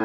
[0.00, 0.04] Ja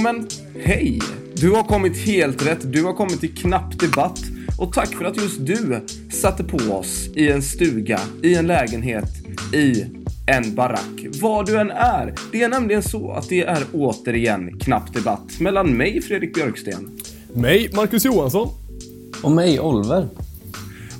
[0.00, 0.26] men,
[0.64, 1.00] hej!
[1.34, 2.72] Du har kommit helt rätt.
[2.72, 4.20] Du har kommit till Knapp Debatt.
[4.58, 5.80] Och tack för att just du
[6.12, 9.10] satte på oss i en stuga, i en lägenhet,
[9.54, 9.84] i
[10.26, 11.06] en barack.
[11.22, 12.14] Var du än är.
[12.32, 16.98] Det är nämligen så att det är återigen Knapp Debatt mellan mig, Fredrik Björksten.
[17.36, 18.48] Mig, Marcus Johansson.
[19.22, 20.08] Och mig, Oliver.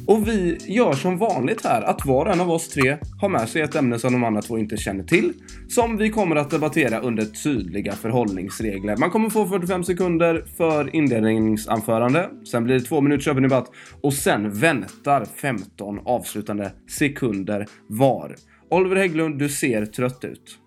[0.06, 3.48] Och vi gör som vanligt här att var och en av oss tre har med
[3.48, 5.32] sig ett ämne som de andra två inte känner till.
[5.68, 8.96] Som vi kommer att debattera under tydliga förhållningsregler.
[8.96, 12.30] Man kommer få 45 sekunder för inledningsanförande.
[12.50, 13.70] Sen blir det två minuters öppen debatt.
[14.00, 18.36] Och sen väntar 15 avslutande sekunder var.
[18.70, 20.58] Oliver Hägglund, du ser trött ut.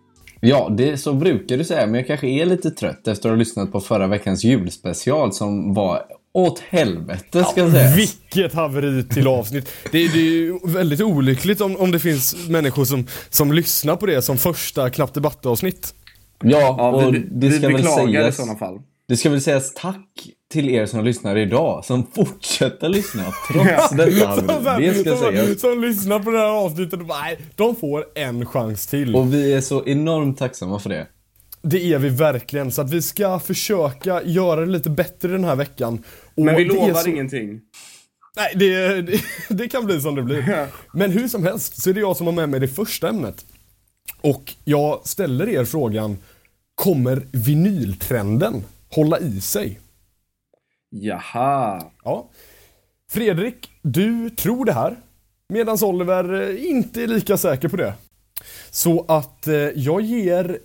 [0.50, 3.40] Ja, det så brukar du säga, men jag kanske är lite trött efter att ha
[3.40, 6.02] lyssnat på förra veckans julspecial som var
[6.34, 7.96] åt helvete ska jag säga.
[7.96, 9.70] Vilket haveri till avsnitt.
[9.92, 13.96] Det, är- det är ju väldigt olyckligt om, om det finns människor som, som lyssnar
[13.96, 15.94] på det som första Knappt Debatt-avsnitt.
[16.44, 18.36] Ja, Ja, och vi, det vi ska väl beklagar i sägas.
[18.36, 18.80] sådana fall.
[19.08, 24.78] Det ska väl sägas tack till er som lyssnar idag, som fortsätter lyssna trots detta.
[24.80, 25.62] Det ska som, sägas.
[25.62, 29.16] som lyssnar på det här avsnittet och bara, nej, de får en chans till.
[29.16, 31.08] Och vi är så enormt tacksamma för det.
[31.62, 35.56] Det är vi verkligen, så att vi ska försöka göra det lite bättre den här
[35.56, 36.04] veckan.
[36.36, 37.62] Och Men vi lovar så- ingenting.
[38.36, 40.68] Nej, det, det, det kan bli som det blir.
[40.94, 43.46] Men hur som helst så är det jag som har med mig det första ämnet.
[44.22, 46.18] Och jag ställer er frågan,
[46.76, 49.80] kommer vinyltrenden hålla i sig?
[50.90, 51.84] Jaha.
[52.04, 52.30] Ja.
[53.12, 54.98] Fredrik, du tror det här.
[55.50, 57.94] Medan Oliver eh, inte är lika säker på det.
[58.70, 60.60] Så att eh, jag ger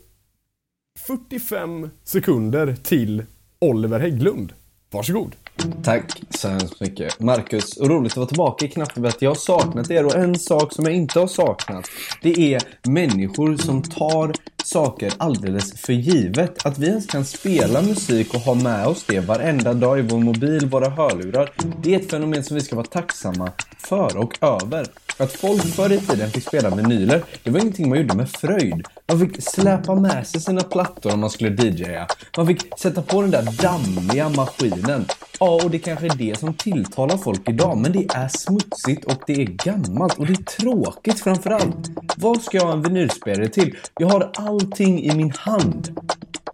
[0.99, 3.25] 45 sekunder till
[3.59, 4.53] Oliver Hägglund.
[4.91, 5.37] Varsågod.
[5.83, 7.21] Tack så hemskt mycket.
[7.21, 9.23] Marcus, roligt att vara tillbaka i Knappdebatt.
[9.23, 11.89] Jag har saknat er och en sak som jag inte har saknat,
[12.23, 14.33] det är människor som tar
[14.73, 16.67] saker alldeles för givet.
[16.67, 20.19] Att vi ens kan spela musik och ha med oss det varenda dag i vår
[20.19, 21.51] mobil, våra hörlurar.
[21.83, 24.87] Det är ett fenomen som vi ska vara tacksamma för och över.
[25.17, 28.87] Att folk förr i tiden fick spela vinyler, det var ingenting man gjorde med fröjd.
[29.13, 32.07] Man fick släpa med sig sina plattor om man skulle DJa.
[32.37, 35.05] Man fick sätta på den där dammiga maskinen.
[35.41, 39.23] Ja, och det kanske är det som tilltalar folk idag, men det är smutsigt och
[39.27, 41.91] det är gammalt och det är tråkigt framför allt.
[42.17, 43.77] Vad ska jag ha en vinylspelare till?
[43.99, 46.01] Jag har allting i min hand.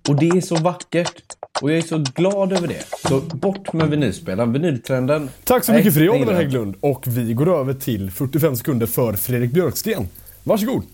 [0.09, 1.23] Och det är så vackert.
[1.63, 2.85] Och jag är så glad över det.
[3.09, 4.53] Så bort med vinylspelaren.
[4.53, 5.31] Vinyltrenden...
[5.45, 6.75] Tack så mycket för det Oliver Hägglund.
[6.81, 10.09] Och vi går över till 45 sekunder för Fredrik Björksten.
[10.49, 10.85] Varsågod.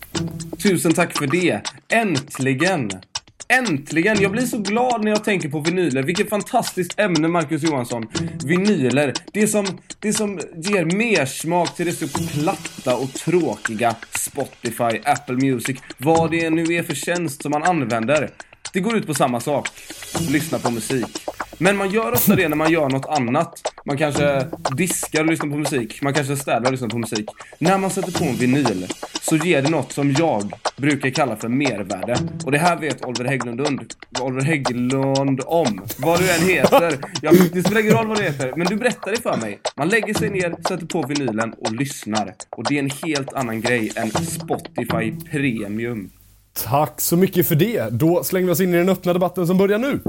[0.63, 1.61] Tusen tack för det.
[1.89, 2.91] Äntligen!
[3.47, 4.21] Äntligen!
[4.21, 6.03] Jag blir så glad när jag tänker på vinyler.
[6.03, 8.07] Vilket fantastiskt ämne, Marcus Johansson.
[8.45, 9.13] Vinyler.
[9.33, 9.65] Det som,
[9.99, 16.31] det som ger mer smak till det så platta och tråkiga Spotify, Apple Music, vad
[16.31, 18.29] det nu är för tjänst som man använder.
[18.73, 19.69] Det går ut på samma sak.
[20.29, 21.25] Lyssna på musik.
[21.57, 23.73] Men man gör ofta det när man gör något annat.
[23.85, 26.01] Man kanske diskar och lyssnar på musik.
[26.01, 27.29] Man kanske städar och lyssnar på musik.
[27.59, 28.87] När man sätter på en vinyl
[29.29, 32.17] så ger det något som jag brukar kalla för mervärde.
[32.45, 35.81] Och det här vet Oliver Hägglund, und- Oliver Hägglund om.
[35.97, 36.97] Vad du än heter.
[37.21, 38.53] Jag, det spelar ingen roll vad du heter.
[38.55, 39.59] Men du berättar det för mig.
[39.77, 42.33] Man lägger sig ner, sätter på vinylen och lyssnar.
[42.57, 46.09] Och det är en helt annan grej än Spotify Premium.
[46.63, 47.89] Tack så mycket för det.
[47.91, 49.99] Då slänger vi oss in i den öppna debatten som börjar nu.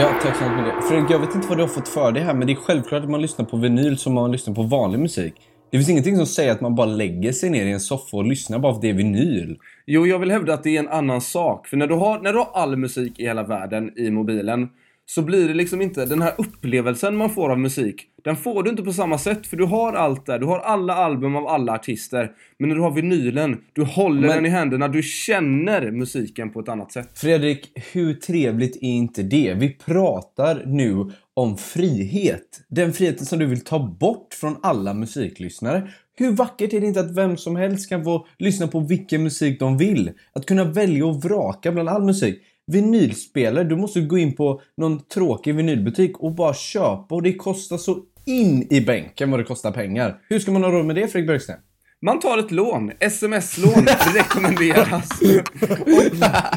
[0.00, 0.88] Ja, tack så mycket.
[0.88, 3.02] Fredrik, jag vet inte vad du har fått för det här, men det är självklart
[3.02, 5.34] att man lyssnar på vinyl som man lyssnar på vanlig musik.
[5.74, 8.24] Det finns ingenting som säger att man bara lägger sig ner i en soffa och
[8.24, 9.58] lyssnar bara för att det är vinyl.
[9.86, 11.66] Jo, jag vill hävda att det är en annan sak.
[11.66, 14.68] För när du har, när du har all musik i hela världen i mobilen
[15.06, 18.02] så blir det liksom inte den här upplevelsen man får av musik.
[18.24, 20.38] Den får du inte på samma sätt för du har allt där.
[20.38, 22.30] Du har alla album av alla artister.
[22.58, 26.60] Men när du har vinylen, du håller Men- den i händerna, du känner musiken på
[26.60, 27.18] ett annat sätt.
[27.18, 29.54] Fredrik, hur trevligt är inte det?
[29.54, 32.60] Vi pratar nu om frihet.
[32.68, 35.88] Den friheten som du vill ta bort från alla musiklyssnare.
[36.16, 39.60] Hur vackert är det inte att vem som helst kan få lyssna på vilken musik
[39.60, 40.10] de vill?
[40.32, 42.42] Att kunna välja och vraka bland all musik.
[42.66, 47.76] Vinylspelare, du måste gå in på någon tråkig vinylbutik och bara köpa och det kostar
[47.78, 50.18] så in i bänken vad det kostar pengar.
[50.28, 51.56] Hur ska man ha råd med det Fredrik Björksten?
[52.02, 52.92] Man tar ett lån.
[53.00, 55.08] Sms-lån rekommenderas.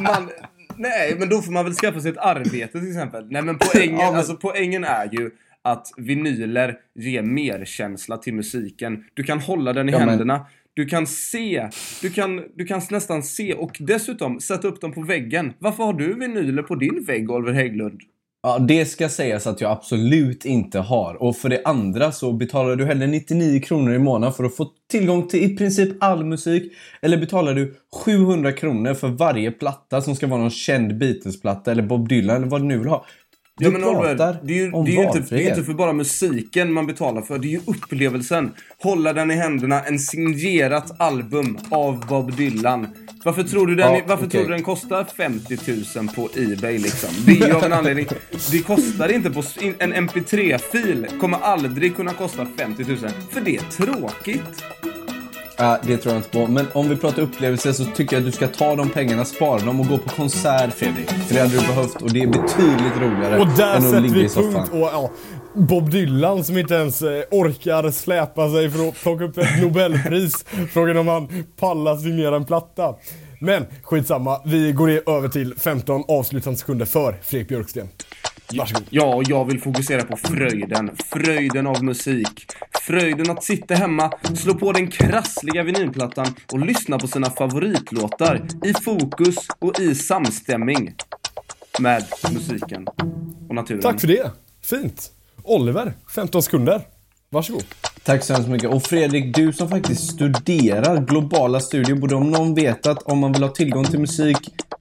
[0.01, 0.29] Man,
[0.75, 3.27] nej, men då får man väl skaffa sig ett arbete till exempel.
[3.29, 5.29] Nej, men poängen, Ja, men- Alltså, poängen är ju
[5.61, 9.03] att vinyler ger mer känsla till musiken.
[9.13, 10.45] Du kan hålla den i Ja, men- händerna.
[10.77, 11.69] Du kan se,
[12.01, 15.53] du kan, du kan nästan se och dessutom sätta upp dem på väggen.
[15.59, 18.01] Varför har du vinyler på din vägg, Oliver Hägglund?
[18.43, 21.23] Ja, det ska sägas att jag absolut inte har.
[21.23, 24.67] Och för det andra så betalar du hellre 99 kronor i månaden för att få
[24.91, 26.73] tillgång till i princip all musik.
[27.01, 27.75] Eller betalar du
[28.05, 32.47] 700 kronor för varje platta som ska vara någon känd Beatles-platta eller Bob Dylan eller
[32.47, 33.05] vad du nu vill ha.
[33.57, 35.49] Du Ja, men Oliver, pratar det är ju, om det är ju inte, det är
[35.49, 37.39] inte för bara musiken man betalar för.
[37.39, 38.51] Det är ju upplevelsen.
[38.83, 42.87] Hålla den i händerna, en signerat album av Bob Dylan.
[43.23, 44.29] Varför tror du den, Ja, varför okej.
[44.39, 45.57] tror du den kostar 50
[45.95, 47.09] 000 på Ebay liksom?
[47.25, 48.07] Det är ju av en anledning.
[48.51, 49.43] Det kostar inte på...
[49.79, 52.97] En MP3-fil kommer aldrig kunna kosta 50 000.
[53.31, 54.63] För det är tråkigt.
[55.57, 56.47] Ja, det tror jag inte på.
[56.47, 59.59] Men om vi pratar upplevelser så tycker jag att du ska ta de pengarna, spara
[59.59, 61.09] dem och gå på konsert Fredrik.
[61.09, 64.01] För det hade du behövt och det är betydligt roligare Och där än att sätter
[64.01, 64.53] ligga i vi soffan.
[64.53, 64.69] punkt.
[64.73, 65.11] Och, ja,
[65.53, 70.45] Bob Dylan som inte ens eh, orkar släpa sig för att plocka upp ett Nobelpris.
[70.73, 72.95] Frågan om han pallar signera en platta.
[73.39, 77.89] Men skitsamma, vi går över till 15 avslutande sekunder för Fredrik Björksten.
[78.53, 78.83] Varsågod.
[78.89, 80.91] Ja, och jag vill fokusera på fröjden.
[81.05, 82.45] Fröjden av musik.
[82.81, 88.73] Fröjden att sitta hemma, slå på den krassliga vinylplattan och lyssna på sina favoritlåtar i
[88.73, 90.95] fokus och i samstämming
[91.79, 92.03] med
[92.33, 92.87] musiken
[93.49, 93.81] och naturen.
[93.81, 94.31] Tack för det.
[94.63, 95.11] Fint.
[95.43, 96.81] Oliver, 15 sekunder.
[97.29, 97.63] Varsågod.
[98.03, 98.69] Tack så hemskt mycket.
[98.69, 103.33] Och Fredrik, du som faktiskt studerar globala studier, borde om någon veta att om man
[103.33, 104.37] vill ha tillgång till musik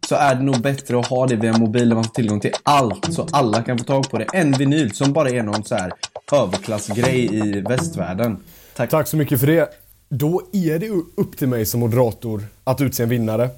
[0.08, 2.52] så är det nog bättre att ha det via mobilen, där man får tillgång till
[2.62, 4.26] allt så alla kan få tag på det.
[4.32, 5.92] En vinyl som bara är någon så här
[6.32, 8.36] överklassgrej i västvärlden.
[8.76, 8.90] Tack.
[8.90, 9.70] Tack så mycket för det.
[10.08, 13.50] Då är det upp till mig som moderator att utse en vinnare.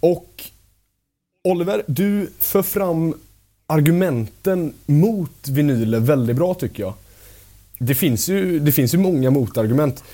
[0.00, 0.42] Och
[1.44, 3.14] Oliver, du för fram
[3.66, 6.94] argumenten mot vinyler väldigt bra tycker jag.
[7.78, 10.04] Det finns ju, det finns ju många motargument.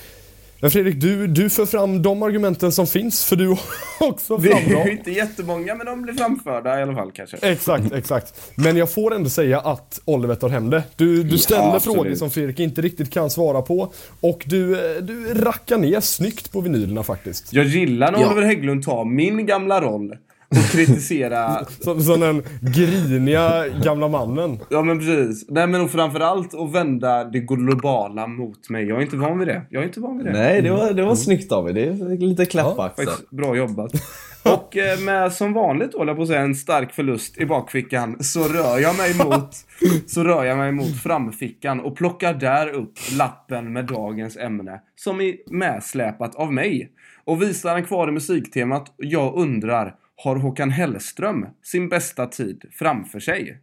[0.63, 3.59] Men Fredrik, du, du för fram de argumenten som finns, för du har
[4.01, 4.89] också Det fram är ju dem.
[4.89, 7.37] inte jättemånga, men de blir framförda i alla fall kanske.
[7.37, 8.41] Exakt, exakt.
[8.55, 10.83] Men jag får ändå säga att Oliver tar hem det.
[10.97, 11.97] Du, du Ja, ställer absolut.
[11.97, 13.93] frågor som Fredrik inte riktigt kan svara på.
[14.21, 17.53] Och du, du rackar ner snyggt på vinylerna faktiskt.
[17.53, 18.27] Jag gillar när Ja.
[18.27, 20.17] Oliver Hägglund tar min gamla roll
[20.51, 24.59] och kritisera Som, som den griniga gamla mannen.
[24.71, 25.47] Ja men precis.
[25.49, 28.89] Nej men och framförallt att vända det globala mot mig.
[28.89, 29.63] Jag är inte van vid det.
[29.71, 30.33] Jag är inte van vid det.
[30.33, 31.73] Nej, det var, det var snyggt av er.
[31.73, 33.09] Det är lite klapp på axeln.
[33.09, 33.93] Faktiskt bra jobbat.
[34.43, 38.45] Och eh, med som vanligt håller på att säga en stark förlust i bakfickan så
[38.45, 39.51] rör jag mig mot
[40.07, 45.21] så rör jag mig mot framfickan och plockar där upp lappen med dagens ämne som
[45.21, 46.93] är medsläpat av mig.
[47.25, 48.95] Och visar den kvar i musiktemat.
[48.97, 49.95] Jag undrar,
[50.25, 53.61] har Håkan Hellström sin bästa tid framför sig?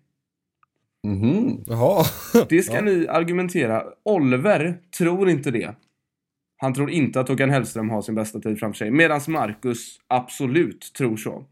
[1.04, 1.64] Mhm.
[1.66, 2.06] Jaha.
[2.50, 3.84] Det ska ni argumentera.
[4.04, 5.76] Oliver tror inte det.
[6.58, 8.92] Han tror inte att Håkan Hellström har sin bästa tid framför sig.
[8.92, 11.46] Medan Marcus absolut tror så.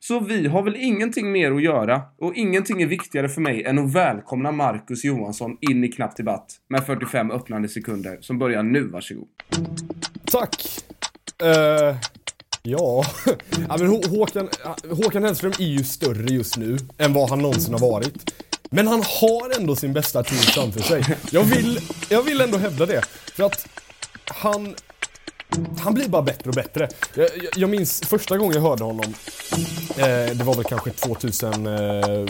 [0.00, 3.78] Så vi har väl ingenting mer att göra och ingenting är viktigare för mig än
[3.78, 8.82] att välkomna Marcus Johansson in i Knapp Debatt med 45 öppnande sekunder som börjar nu.
[8.82, 9.28] Varsågod.
[10.24, 10.54] Tack.
[11.42, 11.96] Eh,
[12.66, 13.04] ja.
[13.68, 14.48] ja men H Håkan,
[14.90, 18.32] Håkan Hellström är ju större just nu än vad han någonsin har varit.
[18.70, 21.16] Men han har ändå sin bästa tid framför sig.
[21.30, 23.04] Jag vill, jag vill ändå hävda det.
[23.34, 23.66] För att
[24.24, 24.74] han,
[25.78, 26.88] han blir bara bättre och bättre.
[27.14, 29.14] Jag, jag, jag minns första gången jag hörde honom.
[29.96, 30.90] Eh, det var väl kanske
[31.66, 32.26] eh,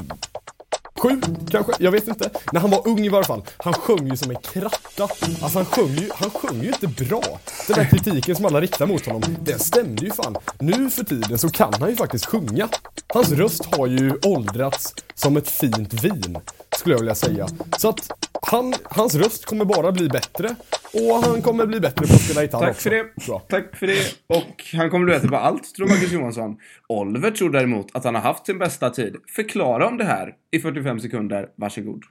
[0.98, 1.20] Sju,
[1.50, 2.30] kanske, jag vet inte.
[2.52, 3.42] När han var ung i varje fall.
[3.56, 5.02] Han sjöng ju som en kratta.
[5.02, 7.22] Alltså han sjöng ju, han sjöng ju inte bra.
[7.66, 10.36] Den där kritiken som alla riktar mot honom, den stämde ju fan.
[10.58, 12.68] Nu för tiden så kan han ju faktiskt sjunga.
[13.06, 16.38] Hans röst har ju åldrats som ett fint vin,
[16.76, 17.48] skulle jag vilja säga.
[17.78, 18.10] Så att
[18.42, 20.56] han, hans röst kommer bara bli bättre.
[20.96, 22.82] Och han kommer bli bättre på att spela gitarr Tack också.
[22.82, 23.26] för det.
[23.26, 23.38] Bra.
[23.48, 24.14] Tack för det.
[24.26, 26.56] Och han kommer bli bättre på allt, tror Marcus Johansson.
[26.88, 29.16] Oliver tror däremot att han har haft sin bästa tid.
[29.36, 31.48] Förklara om det här i 45 sekunder.
[31.56, 32.02] Varsågod.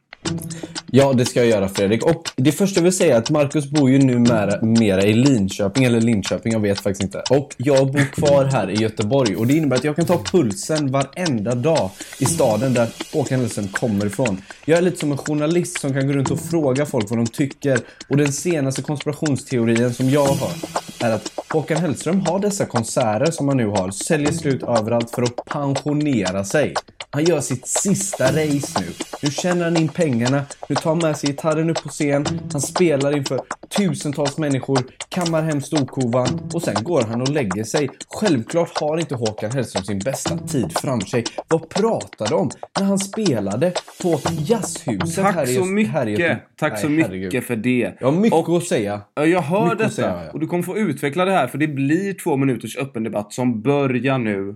[0.98, 2.05] Ja, det ska jag göra Fredrik.
[2.05, 5.84] Och det första jag vill säga är att Marcus bor ju numera mera i Linköping,
[5.84, 7.24] eller Linköping, jag vet faktiskt inte.
[7.29, 10.91] Och jag bor kvar här i Göteborg och det innebär att jag kan ta pulsen
[10.91, 11.89] varenda dag
[12.20, 14.41] i staden där Håkan Hellström kommer ifrån.
[14.65, 17.27] Jag är lite som en journalist som kan gå runt och fråga folk vad de
[17.27, 17.79] tycker.
[18.08, 20.51] Och den senaste konspirationsteorin som jag har
[21.00, 25.22] är att Håkan Hellström har dessa konserter som han nu har, säljer slut överallt för
[25.22, 26.74] att pensionera sig.
[27.15, 28.86] Han gör sitt sista race nu.
[29.24, 32.62] Nu tjänar han in pengarna, nu tar han med sig gitarren upp på scen, han
[32.62, 33.39] spelar inför
[33.77, 34.79] tusentals människor,
[35.10, 37.89] kammar hem storkovan och sen går han och lägger sig.
[38.15, 41.24] Självklart har inte Håkan Hellström sin bästa tid framför sig.
[41.48, 46.07] Vad pratar de om när han spelade på Jazzhuset Tack här i så Göte- här
[46.07, 46.39] i mycket.
[46.60, 47.43] Tack så Nej, mycket herregud.
[47.43, 47.93] för det.
[48.00, 49.01] Jag har mycket Och- att säga.
[49.15, 49.89] Ja, Jag hör Mycket detta.
[49.91, 50.31] säga, ja.
[50.34, 53.62] Och du kommer få utveckla det här för det blir två minuters öppen debatt som
[53.62, 54.55] börjar nu.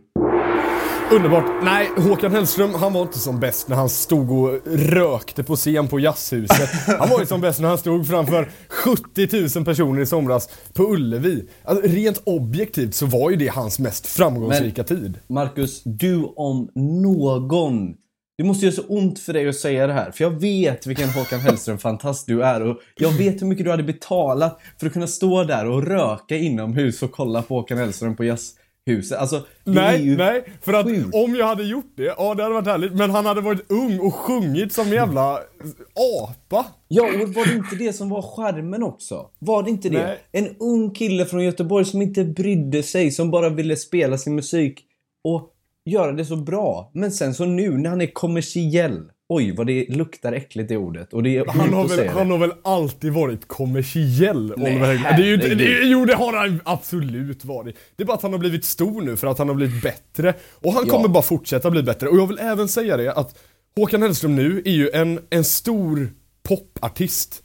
[1.12, 1.64] Underbart.
[1.64, 5.88] Nej, Håkan Hellström, han var inte som bäst när han stod och rökte på scen
[5.88, 6.70] på Jazzhuset.
[7.00, 10.84] Han var ju som bäst när han stod framför 70 000 personer i somras på
[10.84, 11.48] Ullevi.
[11.64, 15.20] Alltså, rent objektivt så var ju det hans mest framgångsrika tid.
[15.28, 17.94] Marcus, du om någon.
[18.38, 20.12] Det måste göra så ont för dig att säga det här.
[20.12, 22.62] För jag vet vilken Håkan Hellström-fantast du är.
[22.62, 26.38] Och jag vet hur mycket du hade betalat för att kunna stå där och röka
[26.38, 28.24] inomhus och kolla på Håkan Hellström på
[28.86, 29.18] jazzhuset.
[29.18, 31.16] Alltså, det är Nej, ju nej, för att sjukt.
[31.16, 32.94] om jag hade gjort det, ja det hade varit härligt.
[32.94, 35.40] Men han hade varit ung och sjungit som en jävla
[36.24, 36.66] apa.
[36.88, 39.30] Ja, och var det inte det som var skärmen också?
[39.40, 40.06] Var det inte det?
[40.06, 40.18] Nej.
[40.32, 44.82] En ung kille från Göteborg som inte brydde sig, som bara ville spela sin musik
[45.24, 45.50] och
[45.86, 46.92] göra det så bra.
[46.94, 51.14] Men sen så nu när han är kommersiell, oj vad det luktar äckligt det ordet.
[51.14, 52.34] Och det är Han har, väl, han det.
[52.34, 55.18] har väl alltid varit kommersiell, Nej, Oliver Hägglund.
[55.18, 55.92] Det är ju det, herregud.
[55.92, 57.76] jo, det har han absolut varit.
[57.96, 60.34] Det är bara att han har blivit stor nu för att han har blivit bättre.
[60.54, 60.94] Och han Ja.
[60.94, 62.08] kommer bara fortsätta bli bättre.
[62.08, 63.38] Och jag vill även säga det att
[63.76, 66.10] Håkan Hellström nu är ju en, en stor
[66.44, 67.44] popartist.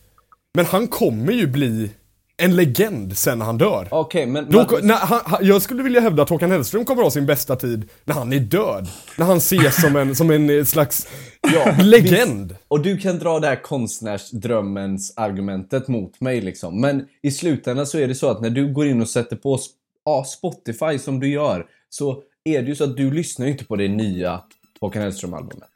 [0.55, 1.91] Men han kommer ju bli
[2.37, 3.89] en legend sen han dör.
[3.91, 4.51] Okej, men...
[4.51, 7.27] Då, Marcus- när, han, han, jag skulle vilja hävda att Håkan Hellström kommer ha sin
[7.27, 8.89] bästa tid när han är död.
[9.19, 11.09] När han ses som en, som en eh, slags
[11.55, 12.57] Ja, legend.
[12.69, 16.81] Och du kan dra det här konstnärsdrömmens argumentet mot mig liksom.
[16.81, 19.59] Men i slutändan så är det så att när du går in och sätter på
[20.05, 23.77] ja, Spotify som du gör så är det ju så att du lyssnar inte på
[23.77, 24.41] det nya
[24.81, 25.71] Håkan Hellström-albumet.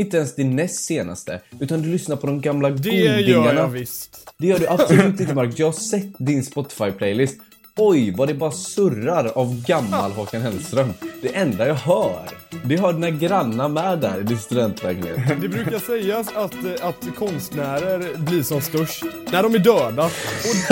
[0.00, 3.60] Inte ens det näst senaste, utan du lyssnar på de gamla Det gör godingarna.
[3.60, 4.32] jag visst.
[4.38, 5.58] Det gör du absolut inte Marcus.
[5.58, 7.36] Jag har sett din Spotify-playlist.
[7.82, 10.92] Oj, vad det bara surrar av gammal Håkan Hellström.
[11.22, 12.28] Det enda jag hör,
[12.64, 15.40] det har dina grannar med där i din studentlägenhet.
[15.40, 20.04] Det brukar sägas att, eh, att konstnärer blir som störst när de är döda.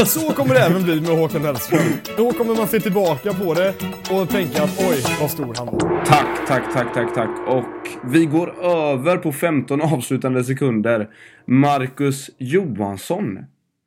[0.00, 1.83] Och så kommer det även bli med Håkan Hellström.
[2.17, 3.75] Då kommer man se tillbaka på det
[4.11, 6.05] och tänka att oj, vad stor han var.
[6.05, 7.49] Tack, tack, tack, tack, tack.
[7.49, 11.09] Och vi går över på 15 avslutande sekunder.
[11.47, 13.38] Marcus Johansson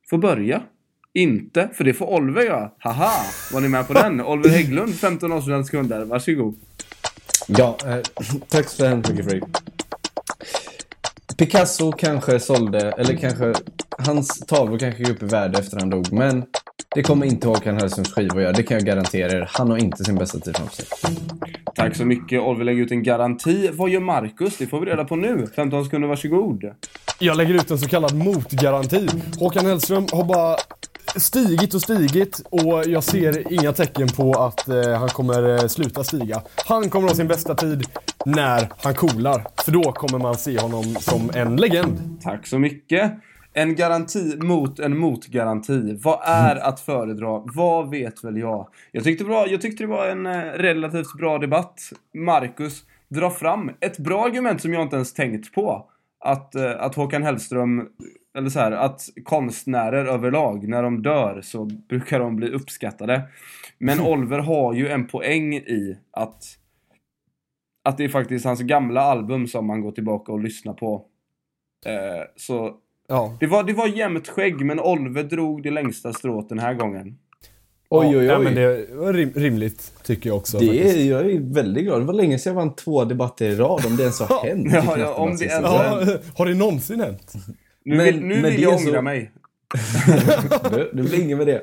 [0.10, 0.62] får börja.
[1.13, 2.72] Inte, för det får Oliver göra.
[2.80, 3.25] Haha!
[3.53, 4.22] Var ni med på den?
[4.22, 6.06] Oliver Hägglund, 15 avslutande sekunder.
[6.06, 6.56] Varsågod.
[7.48, 7.98] Ja, eh,
[8.50, 9.44] tack så hemskt mycket Fredrik.
[11.38, 13.53] Picasso kanske sålde, eller kanske,
[13.98, 16.44] hans tavlor kanske gick upp i värde efter han dog, men
[16.96, 19.50] det kommer inte Håkan Hellströms skiva att göra, det kan jag garantera er.
[19.51, 20.86] Han har inte sin bästa tid framför sig.
[21.75, 22.41] Tack så mycket.
[22.41, 23.70] Oliver lägger ut en garanti.
[23.74, 24.58] Vad gör Marcus?
[24.58, 25.48] Det får vi reda på nu.
[25.56, 26.63] 15 sekunder, varsågod.
[27.20, 29.08] Jag lägger ut en så kallad motgaranti.
[29.39, 30.58] Håkan Hellström har bara
[31.15, 36.03] stigit och stigit och jag ser inga tecken på att eh, han kommer eh, sluta
[36.03, 36.41] stiga.
[36.65, 37.86] Han kommer ha sin bästa tid
[38.25, 39.48] när han coolar.
[39.65, 42.20] För då kommer man se honom som en legend.
[42.24, 43.13] Tack så mycket.
[43.53, 45.98] En garanti mot en motgaranti.
[46.03, 47.44] Vad är att föredra?
[47.56, 48.68] Vad vet väl jag?
[48.91, 51.80] Jag tyckte, bra, jag tyckte det var en eh, relativt bra debatt.
[52.13, 55.88] Marcus drar fram ett bra argument som jag inte ens tänkt på.
[56.20, 57.88] Att, eh, att Håkan Hellström,
[58.38, 63.21] eller så här, att konstnärer överlag, när de dör så brukar de bli uppskattade.
[63.77, 66.43] Men Oliver har ju en poäng i att
[67.83, 71.05] att det är faktiskt hans gamla album som man går tillbaka och lyssnar på.
[71.85, 72.71] Eh, så
[73.07, 73.38] Ja.
[73.39, 77.17] det var, det var jämnt skägg, men Oliver drog det längsta strået den här gången.
[77.89, 78.23] Oj, oj, oj.
[78.25, 80.59] Ja, men det var rim rimligt, tycker jag också.
[80.59, 80.97] Det faktiskt.
[80.97, 82.01] är, jag är väldigt glad.
[82.01, 84.67] Det var länge sedan jag vann två debatter i rad, om det ens har hänt.
[84.73, 86.05] Ja, ja, om det ens- Ja,
[86.38, 87.33] har det någonsin hänt?
[87.85, 89.31] Nu Men vill, nu vill jag det så- ångra mig.
[90.93, 91.61] det blir inget med det.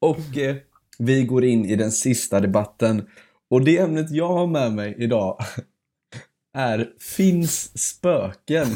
[0.00, 0.56] Och eh,
[0.98, 3.06] vi går in i den sista debatten.
[3.50, 5.38] Och det ämnet jag har med mig idag
[6.54, 8.66] är Finns spöken?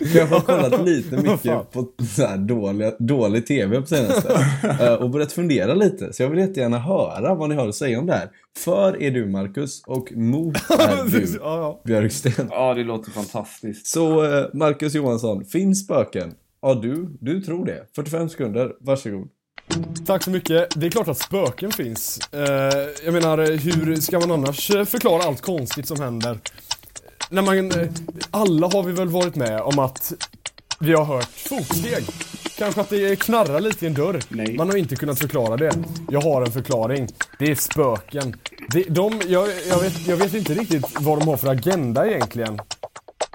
[0.14, 4.46] jag har kollat lite mycket på så här dåliga, dålig TV på senaste.
[4.80, 6.12] eh, och börjat fundera lite.
[6.12, 8.28] Så jag vill jättegärna höra vad ni har att säga om det här.
[8.58, 11.80] För är du Marcus och mot är du.
[11.84, 12.48] Björksten.
[12.50, 13.86] Ja, det låter fantastiskt.
[13.86, 16.34] Så eh, Marcus Johansson, finns spöken?
[16.62, 17.86] Ja, du, du tror det.
[17.96, 19.28] 45 sekunder, varsågod.
[20.06, 20.80] Tack så mycket.
[20.80, 22.20] Det är klart att spöken finns.
[22.32, 22.40] Eh,
[23.04, 26.38] jag menar, hur ska man annars förklara allt konstigt som händer?
[27.34, 27.88] När man, eh,
[28.30, 30.12] alla har vi väl varit med om att
[30.80, 32.04] vi har hört fotsteg.
[32.58, 34.20] Kanske att det knarrar lite i en dörr.
[34.28, 34.56] Nej.
[34.56, 35.72] Man har inte kunnat förklara det.
[36.10, 37.08] Jag har en förklaring.
[37.38, 38.36] Det är spöken.
[38.68, 42.60] Det, de, jag, jag, vet, jag vet inte riktigt vad de har för agenda egentligen.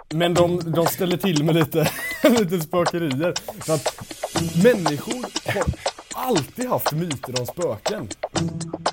[0.10, 1.90] Men de, de ställer till med lite,
[2.24, 3.34] lite spökerier.
[3.60, 3.96] För att
[4.64, 5.64] människor har
[6.14, 8.08] alltid haft myter om spöken.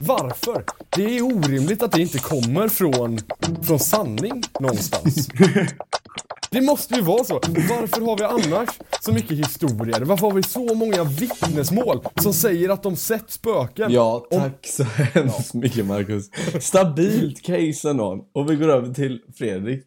[0.00, 0.64] Varför?
[0.96, 3.20] Det är orimligt att det inte kommer från,
[3.62, 5.28] från sanning någonstans.
[6.50, 7.34] Det måste ju vara så.
[7.44, 8.68] Varför har vi annars
[9.00, 10.00] så mycket historier?
[10.00, 13.92] Varför har vi så många vittnesmål som säger att de sett spöken?
[13.92, 16.30] Ja, Om- tack så hemskt mycket Marcus.
[16.60, 18.28] Stabilt case ändå.
[18.34, 19.84] Och vi går över till Fredrik.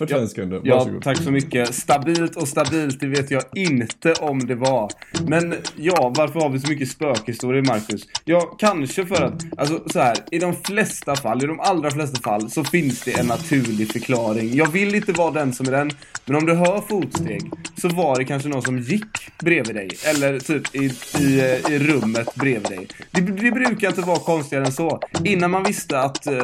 [0.00, 1.02] 45 sekunder, Ja, varsågod.
[1.02, 1.74] tack så mycket.
[1.74, 4.90] Stabilt och stabilt, det vet jag inte om det var.
[5.26, 8.06] Men ja, varför har vi så mycket spökhistorier, Marcus?
[8.24, 12.20] Ja, kanske för att, alltså så här, i de flesta fall, i de allra flesta
[12.20, 14.54] fall, så finns det en naturlig förklaring.
[14.54, 15.90] Jag vill inte vara den som är den,
[16.24, 19.88] men om du hör fotsteg, så var det kanske någon som gick bredvid dig.
[20.04, 20.84] Eller typ i,
[21.20, 21.40] i,
[21.70, 22.88] i rummet bredvid dig.
[23.10, 25.00] Det, det brukar inte vara konstigare än så.
[25.24, 26.34] Innan man visste att eh,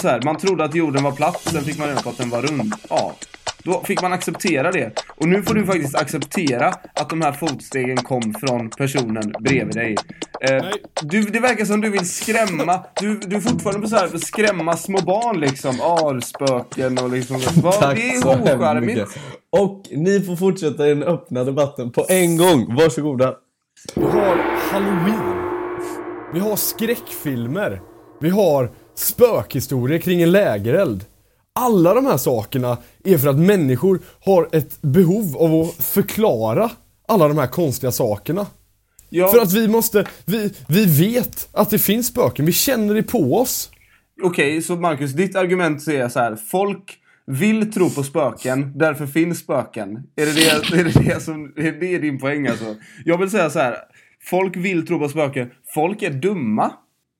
[0.00, 2.30] så här, man trodde att jorden var platt, sen fick man reda på att den
[2.30, 2.74] var rund.
[2.88, 3.14] Ja,
[3.64, 5.04] då fick man acceptera det.
[5.08, 9.96] Och nu får du faktiskt acceptera att de här fotstegen kom från personen bredvid dig.
[10.40, 10.72] Eh, Nej.
[11.02, 14.76] du, det verkar som du vill skrämma, du, du är fortfarande på så här, skrämma
[14.76, 15.80] små barn liksom.
[15.80, 17.40] Arspöken och liksom.
[17.62, 19.18] Vad, Tack det är ocharmigt.
[19.50, 22.74] Och ni får fortsätta i den öppna debatten på en gång.
[22.74, 23.34] Varsågoda.
[23.94, 24.36] Vi har
[24.70, 25.52] Halloween.
[26.34, 27.80] Vi har skräckfilmer.
[28.20, 31.04] Vi har spökhistorier kring en lägereld.
[31.54, 36.70] Alla de här sakerna är för att människor har ett behov av att förklara
[37.08, 38.46] alla de här konstiga sakerna.
[39.10, 43.02] Ja, För att vi måste, vi, vi vet att det finns spöken, vi känner det
[43.02, 43.70] på oss.
[44.22, 46.36] Okej, så Marcus, ditt argument är så här.
[46.36, 49.96] Folk vill tro på spöken, därför finns spöken.
[50.16, 52.76] Är det det, är det, det som, är det din poäng alltså?
[53.04, 53.76] Jag vill säga så här.
[54.24, 55.50] Folk vill tro på spöken.
[55.74, 56.72] Folk är dumma.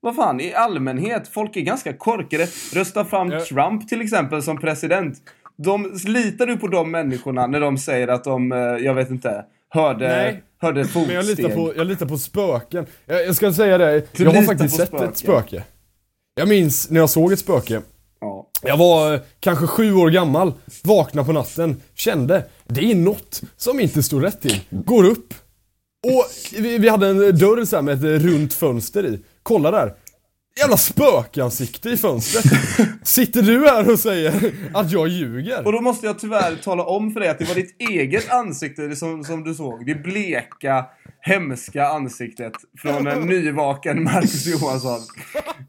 [0.05, 1.29] Vad fan, i allmänhet.
[1.29, 2.49] Folk är ganska korkade.
[2.75, 3.31] Rösta fram.
[3.49, 5.19] Trump till exempel som president.
[5.57, 9.45] De, litar du på de människorna när de säger att de, eh, jag vet inte,
[9.69, 10.43] hörde, Nej.
[10.59, 11.07] hörde fotsteg?
[11.07, 12.87] Men jag litar på, jag litar på spöken.
[13.07, 15.15] Jag, jag ska säga det, Du jag har faktiskt sett ett spöken.
[15.15, 15.65] spöke.
[16.35, 17.81] Jag minns när jag såg ett spöke.
[18.21, 18.47] Ja.
[18.63, 20.53] Jag var eh, kanske sju år gammal,
[20.85, 24.61] vaknade på natten, kände det är något som inte står rätt till.
[24.71, 25.35] Går upp.
[26.07, 26.25] Och
[26.63, 29.21] vi, vi hade en dörr så med ett runt fönster i.
[29.43, 29.95] Kolla där.
[30.61, 32.45] Jävla spökansikte i fönstret.
[33.03, 35.67] Sitter du här och säger att jag ljuger?
[35.67, 38.97] Och då måste jag tyvärr tala om för dig att det var ditt eget ansikte
[38.97, 39.87] som, som du såg.
[39.87, 40.87] Det bleka,
[41.21, 45.01] hemska ansiktet från en nyvaken Marcus Johansson.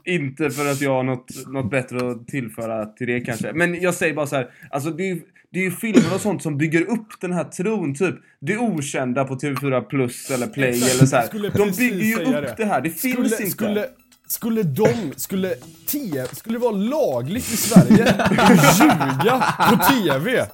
[0.06, 3.54] Inte för att jag har något, något bättre att tillföra till det kanske.
[3.54, 5.18] Men jag säger bara så här, alltså det är,
[5.54, 8.16] det är ju filmer och sånt som bygger upp den här tron, typ.
[8.40, 11.58] Det okända på TV4 Plus eller Play Exakt, eller så här.
[11.58, 12.56] De bygger ju upp det.
[12.58, 12.66] det.
[12.66, 13.52] här, det finns skulle, inte.
[13.52, 13.88] Skulle,
[14.28, 20.46] skulle de, skulle te, skulle det vara lagligt i Sverige att ljuga på TV?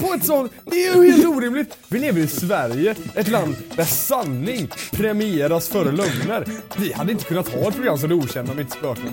[0.00, 1.78] På ett sånt, det är ju helt orimligt.
[1.88, 6.46] Vi lever i Sverige, ett land där sanning premieras före lögner.
[6.78, 9.12] Vi hade inte kunnat ha ett program som Det Okända med ett spöken.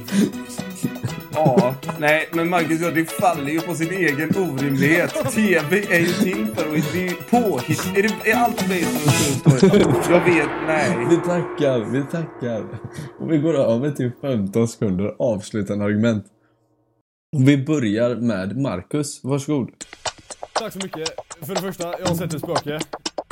[1.46, 5.14] Ja, nej, men Marcus, det faller ju på sin egen orimlighet.
[5.34, 6.94] TV är ju till för att...
[6.94, 7.86] Det är ju påhitt.
[7.96, 8.84] Är, det, är allt a true
[9.38, 9.84] story?
[10.10, 11.08] Jag vet, nej.
[11.10, 12.66] Vi tackar, vi tackar.
[13.20, 16.26] Och vi går över till 15 sekunder avslutande argument.
[17.36, 19.24] Och vi börjar med Marcus.
[19.24, 19.70] Varsågod.
[20.54, 21.10] Tack så mycket.
[21.42, 22.80] För det första, jag har sett ett spöke.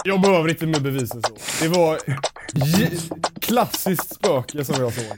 [0.03, 1.33] Jag behöver inte mer bevis än så.
[1.61, 1.99] Det var
[3.39, 5.17] klassiskt spöke som jag såg.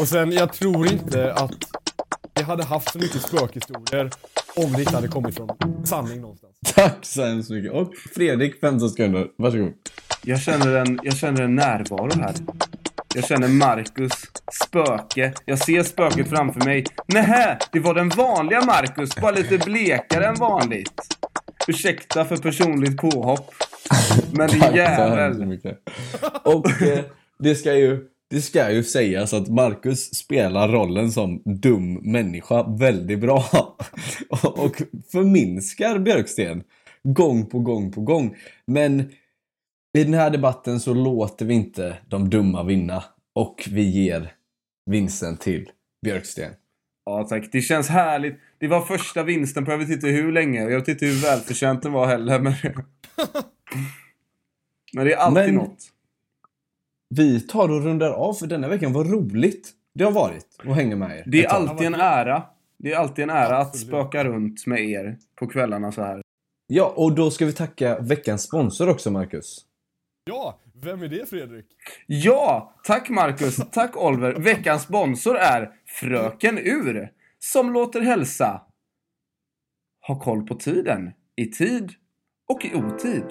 [0.00, 1.79] Och sen, jag tror inte att
[2.40, 4.10] jag hade haft så mycket spökhistorier
[4.56, 5.48] om det inte hade kommit från
[5.84, 6.52] sanning någonstans.
[6.74, 7.72] Tack så hemskt mycket.
[7.72, 9.26] Och Fredrik, 15 sekunder.
[9.38, 9.72] Varsågod.
[10.24, 12.34] Jag känner, en, jag känner en närvaro här.
[13.14, 14.12] Jag känner Marcus
[14.64, 15.32] spöke.
[15.44, 16.84] Jag ser spöket framför mig.
[17.06, 21.16] Nähä, det var den vanliga Marcus, bara lite blekare än vanligt.
[21.68, 23.54] Ursäkta för personligt påhopp.
[24.32, 25.46] Men din Tack så hemskt jävel.
[25.46, 25.78] mycket.
[26.44, 27.04] Och eh,
[27.38, 33.20] det ska ju det ska ju sägas att Marcus spelar rollen som dum människa väldigt
[33.20, 33.44] bra.
[34.42, 36.62] Och förminskar Björksten
[37.02, 38.36] gång på gång på gång.
[38.66, 39.00] Men
[39.98, 43.04] i den här debatten så låter vi inte de dumma vinna.
[43.32, 44.32] Och vi ger
[44.90, 45.70] vinsten till
[46.02, 46.52] Björksten.
[47.04, 48.40] Ja tack, det känns härligt.
[48.58, 50.60] Det var första vinsten på jag vet inte hur länge.
[50.60, 52.38] Jag vet inte hur välförtjänt den var heller.
[52.38, 52.52] Men,
[54.92, 55.86] men det är alltid Men- något.
[57.14, 58.92] Vi tar och rundar av för denna veckan.
[58.92, 61.24] Vad roligt det har varit att hänga med er.
[61.26, 62.42] Det är alltid en ära.
[62.78, 66.22] Det är alltid en ära att spöka runt med er på kvällarna så här.
[66.66, 69.64] Ja, och då ska vi tacka veckans sponsor också, Marcus.
[70.24, 71.66] Ja, vem är det Fredrik?
[72.06, 72.74] Ja!
[72.84, 74.32] Tack Marcus, tack Oliver.
[74.32, 77.12] Veckans sponsor är Fröken Ur.
[77.38, 78.62] Som låter hälsa.
[80.06, 81.10] Ha koll på tiden.
[81.36, 81.90] I tid
[82.48, 83.24] och i otid.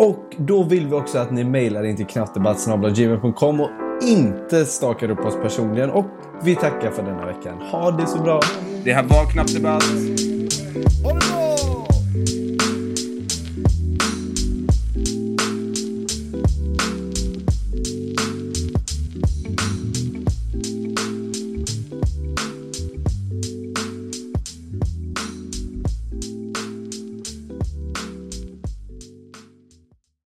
[0.00, 3.70] Och då vill vi också att ni mejlar in till knappdebatt.gmail.com och
[4.02, 5.90] inte stakar upp oss personligen.
[5.90, 6.06] Och
[6.42, 7.58] vi tackar för denna veckan.
[7.72, 8.40] Ha det så bra!
[8.84, 9.84] Det här var Knappt Debatt.
[11.04, 11.19] Ha det